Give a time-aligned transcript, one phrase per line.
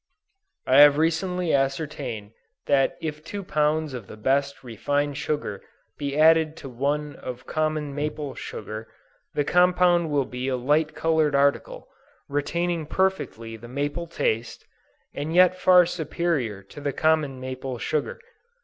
[0.65, 2.31] I have recently ascertained
[2.65, 5.61] that if two pounds of the best refined sugar
[5.99, 8.87] be added to one of common maple sugar,
[9.35, 11.87] the compound will be a light colored article,
[12.27, 14.65] retaining perfectly the maple taste,
[15.13, 18.19] and yet far superior to the common maple sugar.